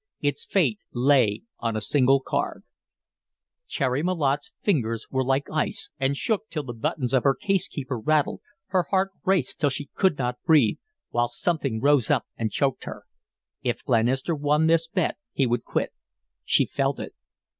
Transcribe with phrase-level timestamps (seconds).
[0.19, 2.63] Its fate lay on a single card.
[3.67, 7.99] Cherry Malotte's fingers were like ice and shook till the buttons of her case keeper
[7.99, 10.77] rattled, her heart raced till she could not breathe,
[11.11, 13.05] while something rose up and choked her.
[13.61, 15.93] If Glenister won this bet he would quit;
[16.43, 17.13] she felt it.